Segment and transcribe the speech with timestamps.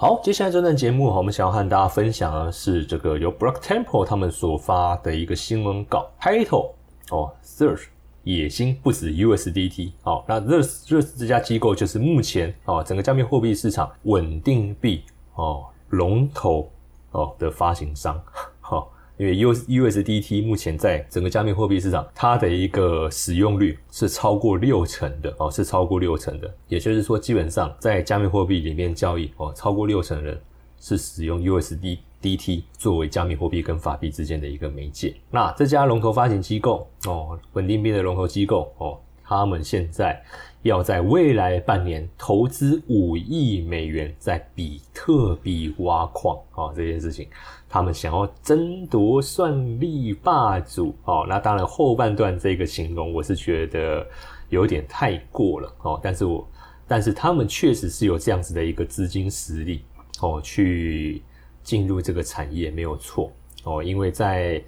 [0.00, 6.70] 好，接下来这段节目我们想要和大家分享的是这个由 Block Temple 他们所发的一个新闻稿，Title
[7.10, 7.86] 哦，Search
[8.22, 15.02] 野心不止 USDT 哦，那 This This 这家机构就是目前哦整个加密货币市场稳定币
[15.34, 16.70] 哦龙头
[17.10, 18.22] 哦的发行商，
[18.60, 18.92] 好。
[19.18, 26.54] 因为 U USDT 目前在整个加密货币市场，它的一个使用率是超过六成的哦，是超过六成的。
[26.68, 30.40] 也就是说，基本上在加密货币里面交易哦，超过六成人
[30.80, 35.16] 是使用 USDT 作为加密货币跟法币之间的一个媒介。
[35.32, 40.18] 那这家龙头发行机构哦，稳定币的龙头机构哦，他们现在
[40.62, 47.28] 要在未来半年投资五亿美元在比特币挖矿啊，这件事情。
[47.68, 54.06] 他们想要争夺算力霸主哦，那当然后半段这个形容我是觉得
[54.48, 56.48] 有点太过了哦，但是我
[56.86, 59.84] 但是他们确实是有这样子的一个资金实力
[60.22, 61.22] 哦，去
[61.62, 63.30] 进入这个产业没有错
[63.64, 64.62] 哦，因为在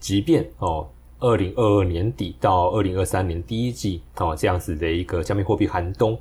[0.00, 6.18] 即便哦二零二二年底到二零二三年第一季哦这样子的一个加密货币寒冬。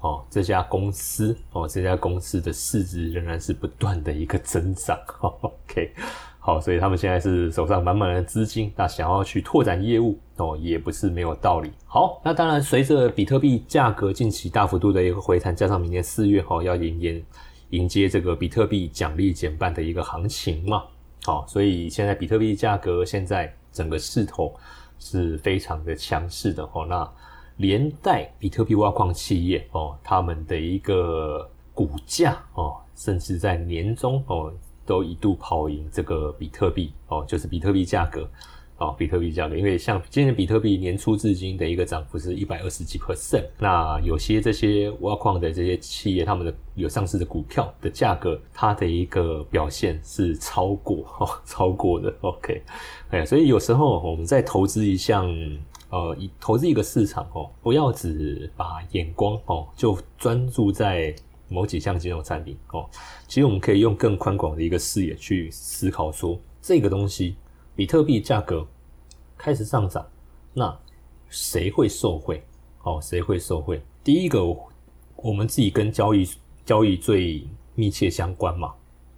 [0.00, 4.98] 哦，这家公司哦，这家公司的市值仍然是不断的一个增长。
[5.20, 5.92] OK，
[6.40, 11.70] 好，所以他们现在是手上满满的资金，那想要去拓展业务哦，也不是没有道理。
[11.86, 17.24] 好，那当然随着比特币价格近期大幅度的一个回弹，加上明年四月哈要迎迎
[17.70, 20.82] 迎接这个比特币奖励减半的一个行情嘛，
[21.22, 24.54] 好，所以现在比特币价格现在整个势头
[24.98, 27.10] 是非常的强势的哦，那。
[27.58, 34.50] 连带比特币挖矿企业哦，他们的一个股价哦，甚至在年终哦，
[34.86, 38.28] 都一度跑赢这个比特币哦，就是比特币价格
[38.82, 52.62] 哦，比特币价格，因为像今年比特币年初至今的一个涨幅是一百二十几 percent，那有些这些挖矿的这些企业，他们的有上市的股票的价格，它的一个表现是超过哦，超过的，OK，
[53.10, 55.32] 哎，所以有时候我们在投资一项。
[55.92, 61.14] 呃，投资一个市场哦，不要只把眼光哦就专注在
[61.48, 62.88] 某几项金融产品哦。
[63.28, 67.36] 其实我们可以用更宽广的一个视野去思考，说这个东西，
[67.76, 68.66] 比特币价格
[69.42, 70.06] 开始上涨，
[70.54, 70.72] 那
[71.28, 72.40] 谁会受惠？
[72.84, 73.82] 哦，谁会受惠？
[74.04, 74.40] 第一个，
[75.16, 76.28] 我们自己跟交易
[76.64, 77.44] 交易最
[77.74, 78.72] 密切相关嘛，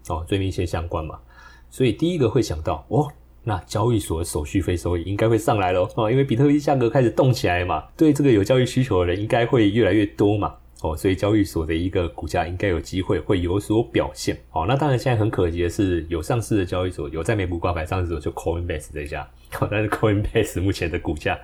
[0.08, 1.20] 哦，最密切相关嘛，
[1.68, 3.06] 所以第一个会想到哦。
[3.46, 14.66] 那交易所的手续费收益应该会上来喽哦，因为比特币价格开始动起来嘛，对这个有交易需求的人应该会越来越多嘛哦，所以交易所的一个股价应该有机会会有所表现哦。
[14.68, 19.26] 那当然现在很可惜的是，有上市的交易所有在美股挂牌上市的就 Coinbase 这家，
[19.58, 21.38] 哦但是 Coinbase 目前的股价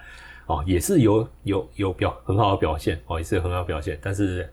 [0.45, 4.47] 哦也是有有有表很好的表现哦，也是很好表现，但是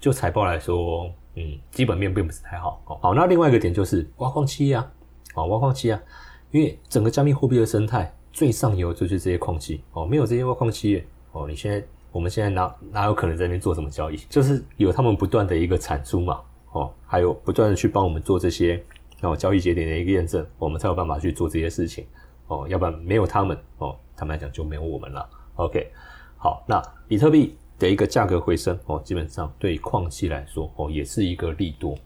[0.00, 2.98] 就财报来说，嗯，基本面并不是太好哦。
[3.00, 4.90] 好，那另外一个点就是挖矿期啊，
[5.36, 6.02] 哦，挖矿期啊。
[6.50, 11.82] 因为整个加密货币的生态最上游就是这些矿机哦，没有这些挖矿企业哦，你现在
[12.12, 14.16] 我们现在哪哪有可能在那边做什么交易？
[14.28, 16.40] 就是有他们不断的一个产出嘛
[16.72, 18.80] 哦，还有不断的去帮我们做这些
[19.22, 22.06] 哦交易节点的一个验证，我们才有办法去做这些事情
[22.46, 25.28] 哦，要不然没有他们哦，坦白讲就没有我们了。
[25.56, 25.90] OK，
[26.36, 31.96] 好，那比特币的一个价格回升哦，基本上对矿机来说哦，也是一个利多。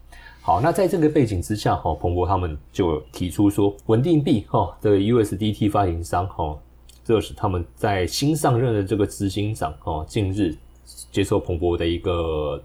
[0.41, 6.57] 好，那在这个背景之下，哈，彭博他们就提出说，稳定币，哈，这个 USDT 发行商，哈，
[7.07, 10.53] 这是他们在新上任的这个执行长，哦，近日
[11.13, 12.61] 接受彭博的一个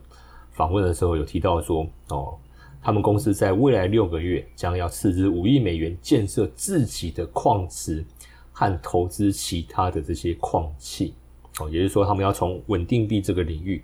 [0.50, 2.36] 访问的时候，有提到说，哦，
[2.82, 8.04] 他们公司在未来六个月将要斥资五亿美元建设自己的矿池
[8.52, 11.14] 和投资其他的这些矿器，
[11.60, 13.84] 哦，也就是说，他们要从稳定币这个领域。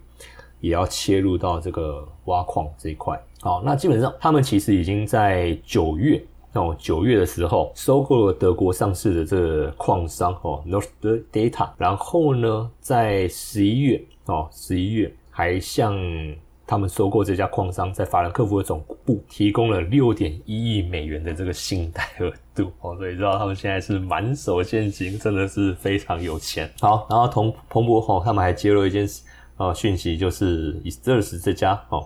[0.59, 6.19] 也要切入到这个挖矿这一块，好，那基本上他们其实已经在九月
[6.57, 10.87] 哦，九月的时候收购了德国上市的这个矿商哦，North
[11.31, 15.95] Data，然后呢，在十一月哦，十一月还向
[16.65, 26.69] 他们收购这家矿商在法兰克福的总部提供了六点一亿美元的这个信贷额度哦，所以知道他们现在是满手现金，真的是非常有钱。
[26.79, 29.21] 好，然后同彭博哦，他们还揭露一件事。
[29.57, 32.05] 哦，讯息就是 e s t e r s 这家哦，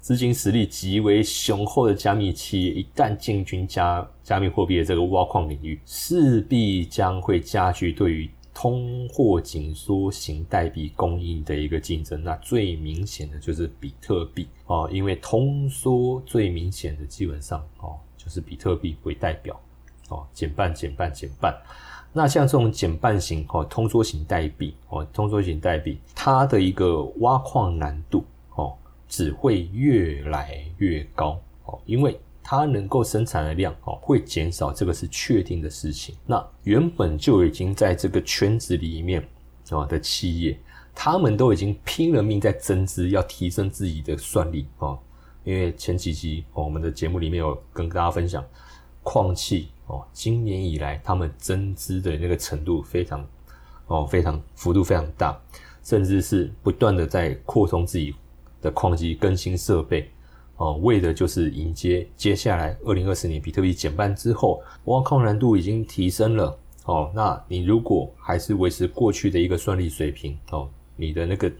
[0.00, 12.24] 资金实力极为雄厚的加密企业，一旦进军加加密货币的这个挖矿领域，势必将会加剧对于通货紧缩型代币供应的一个竞争。
[12.24, 19.60] 那最明显的就是比特币哦，因为通缩最明显的基本上哦，就是比特币为代表
[20.08, 21.54] 哦，减半减半减半。
[22.12, 28.24] 那像这种减半型哦，通缩型代币哦，通缩型代币，它的一个挖矿难度，
[29.10, 36.14] 只会越来越高哦，因为它能够生产的量哦会减少，这个是确定的事情。
[36.24, 39.20] 那原本就已经在这个圈子里面
[39.70, 40.58] 啊的企业，
[40.94, 44.96] 他们都已经拼了命在增资，要提升自己的算力啊。
[45.42, 48.44] 因为前几集，我们的节目里面有跟大家分享，
[49.02, 53.26] 矿气哦，今年以来他们增资的那个程度非常
[53.86, 55.36] 哦，非常幅度非常大，
[55.82, 58.14] 甚至是不断的在扩充自己
[58.60, 60.10] 的矿机，更新设备
[60.56, 67.10] 哦，为的就是迎接接下来二零二四年比特币减半之后，挖矿难度已经提升了哦。
[67.14, 71.50] 那你如果还是维持过去的一个算力水平哦，你的那个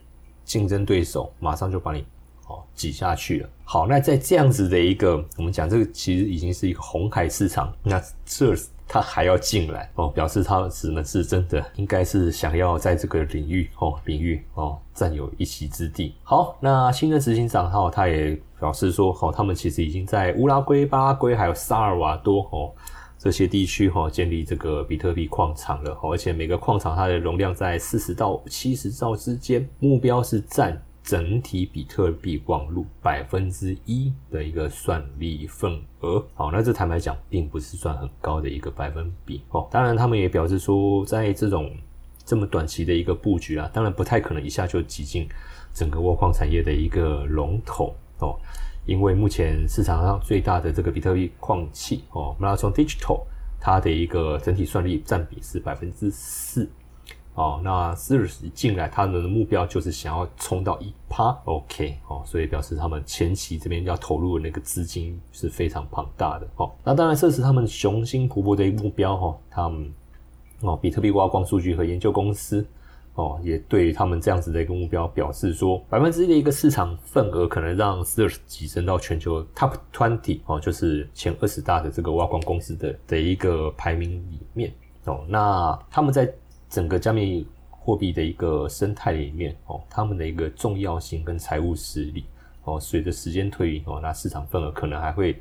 [0.44, 2.04] 竞争对手马上就把你。
[2.48, 3.48] 哦，挤下去了。
[3.62, 8.56] 好，那在这样子的一个，我们讲这个其实已经是一个红海市场，那这
[8.92, 16.16] 他还要进来哦，表示他只能是真的应该是想要在这个领域哦领域哦占有一席之地。
[16.24, 22.74] 好，那新的执行长哈，他也表示说，哦，他们其实已经在乌拉圭、巴拉圭还有萨尔瓦多哦
[23.16, 30.82] 这些地区哈建立这个比特币矿场了，而且每个矿场它的容量在四十到七十兆之间，目标是占。
[31.10, 39.66] 整体比特币网络百分之一的一个算力份额，好，那这坦白讲，并不是算很高的一个百分比哦。
[39.72, 41.68] 当然，他们也表示说，在这种
[42.24, 45.28] 这么短期的一个布局啊，当然不太可能一下就挤进
[45.74, 48.38] 整个挖矿产业的一个龙头哦，
[48.86, 53.24] 因为目前市场上最大的这个比特币矿器哦，Marathon Digital，
[53.58, 56.70] 它的一个整体算力占比是百分之四。
[57.34, 69.90] 哦，那 s i r s 进来，他们的目标就是想要冲到一趴，OK，哦，所以表示他们前期这边要投入的那个资金是非常庞大的，哦，那当然这是他们雄心勃勃的一个目标，哈，他们
[70.60, 72.66] 哦，比特币挖矿数据和研究公司，
[73.14, 84.74] 哦，也对他们这样子的一个目标表示说，百分之一的一个市场份额可能让 s i r s 跻身到全球 Top Twenty，哦，就是前二十大的这个挖矿公司的的一个排名里面，
[85.04, 86.30] 哦，那他们在
[86.70, 92.24] 整个加密货币的一个生态里面哦，他们的一个重要性跟财务实力
[92.64, 95.38] 哦，随着时间推移哦，那市场份额可能还会。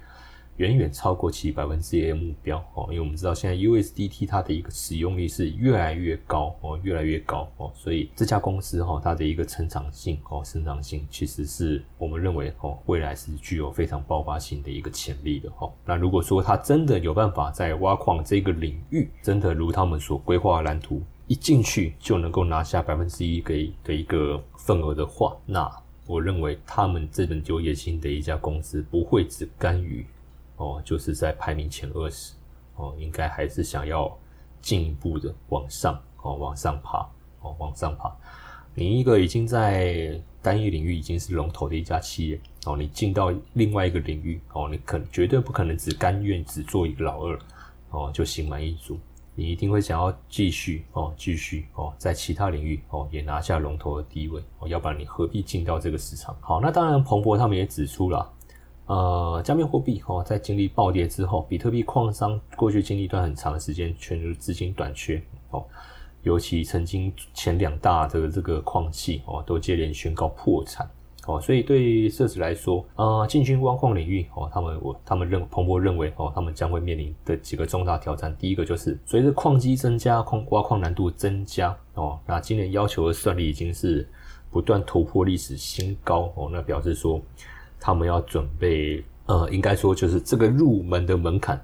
[0.57, 15.71] 远远超过其百分之一的目标哦，因为我们知道现在 USDT 它的一个使用率是越来越高哦，越来越高哦，所以这家公司哈它的一个成长性哦，成长性其实是我们认为哦，未来是具有非常爆发性的一个潜力的哈。
[15.85, 25.71] 那如果说它真的有办法在挖矿这个领域，真的如他们所规划蓝图，一进去就能够拿下百分之一给的一个份额的话，那
[26.07, 30.03] 我认为他们这本就业新的一家公司不会只甘于。
[30.57, 32.33] 哦，就是在排名前二十，
[32.77, 34.11] 哦，应该还是想要
[34.59, 37.07] 进一步的往上，哦，往上爬，
[37.41, 38.11] 哦，往上爬。
[38.73, 47.39] 你一个已经在单一领域已经是龙头的一家企业，哦，你进到另外一个领域，哦，你可绝对不可能只甘愿只做一个老二，
[47.91, 48.99] 哦，就心满意足。
[49.39, 56.35] 你一定会想要继续，哦，继续，哦，在其他领域，哦，也拿下龙头的地位，哦，要不然你何必进到这个市场？
[56.41, 58.29] 好，那当然，彭博他们也指出了。
[58.87, 65.63] 呃，加密货币哦，在经历暴跌之后，比特币矿商过去经历一段很长的时间，全球资金短缺哦，
[66.23, 70.85] 尤其曾经前两大的这个矿器哦，都接连宣告破产
[71.25, 84.07] 哦，所以对设置来说，呃，进军挖矿领域哦，他们我他们认彭博认为哦，他们将会面临的几个重大挑战，第一个就是随着矿机增加，矿挖矿难度增加哦，那今年要求的算力已经是
[84.49, 87.21] 不断突破历史新高哦，那表示说。
[87.81, 91.57] 他们要准备，呃，应该说就是这个入门的门槛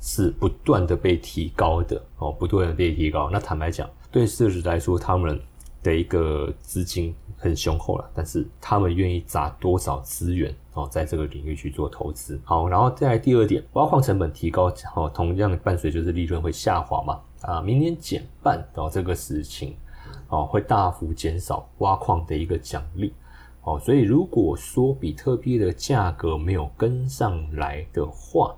[0.00, 3.30] 是不断的被提高的哦，不断的被提高。
[3.30, 5.40] 那坦白讲，对设置来说，他们
[5.80, 12.38] 的一个资金很雄厚了，但是他们愿意砸多少资源哦，在这个领域去做投资。
[12.44, 19.74] 好，然后再来第二点，挖矿成本提高哦，同样的伴随就是利润会下滑嘛啊，明年减半哦，这个事情
[20.28, 23.14] 哦，会大幅减少挖矿的一个奖励。
[23.62, 28.54] 哦，所以如果说比特币的价格没有跟上来的话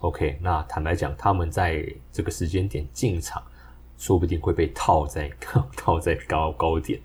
[0.00, 3.42] ，OK，那坦白讲，他们在这个时间点进场，
[3.96, 5.30] 说不定会被套在
[5.76, 7.00] 套在高高点。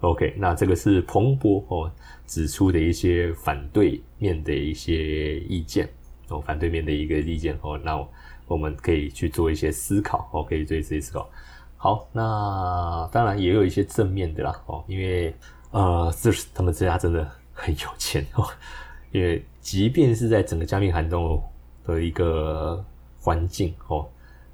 [0.00, 1.92] OK，那这个是彭博哦
[2.26, 5.88] 指出的一些反对面的一些意见
[6.28, 7.98] 哦，反对面的一个意见哦，那
[8.46, 11.28] 我们可以去做一些思考哦，可以做一些思考。
[11.76, 15.34] 好，那当然也有一些正面的啦哦，因为。
[15.70, 18.48] 呃，这是他们这家真的很有钱哦，
[19.12, 21.38] 因为即便是在整个加密寒冬
[21.84, 22.82] 的一个
[23.20, 24.08] 环境哦，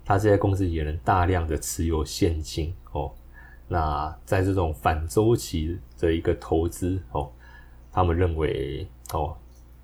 [0.05, 3.13] 他这些公司也能大量的持有现金哦。
[3.66, 7.30] 那在这种反周期的一个投资哦，
[7.90, 9.35] 他们认为哦，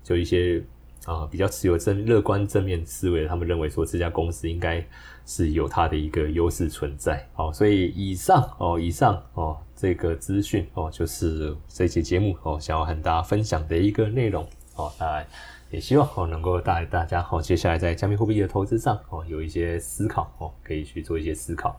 [0.03, 0.63] 就一些
[1.05, 4.85] 啊比较持有正乐观正面思维，他们认为说这家公司应该
[5.25, 7.27] 是有它的一个优势存在。
[7.35, 15.25] 哦，所以以上哦，以上哦这个资讯哦，就是这期节目哦想要和大家分享的一个内容哦，那
[15.71, 21.75] 也希望哦能够带大家哦接下来在加密货币的投资上哦有一些思考哦，可以去做一些思考。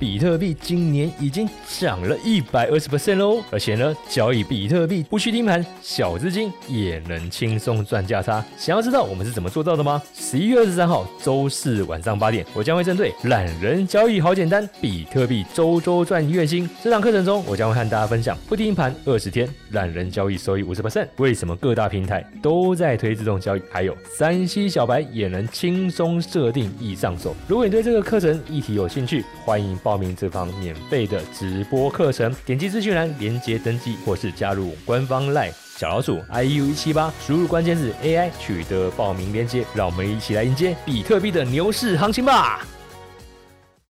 [0.00, 1.46] 比特币今年已经
[1.78, 8.42] 涨了一百二十 percent 喽，而且呢，交易比特币不需盯盘，小资金也能轻松赚价差。
[8.56, 10.00] 想要知道我们是怎么做到的吗？
[10.14, 21.08] 十一月二十三号周四晚上八点，我将会针对懒人交易好简单，比特币周周赚月薪这堂课程中，我将会和大家分享不盯盘二十天，懒人交易收益五十 percent。
[21.18, 23.60] 为什么各大平台都在推自动交易？
[23.70, 27.36] 还有三 C 小白也能轻松设定易上手。
[27.46, 29.89] 如果你对这个课程议题有兴趣，欢迎报。
[29.90, 42.64] 报名这方免费的直播课程，点击资讯栏连接登记，或是加入官方 LINE 小老鼠 iu 一七八，输入关键字 AI 取得报名链接，让我们一起来迎接比特币的牛市行情吧！